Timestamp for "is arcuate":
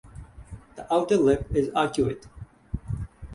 1.55-2.25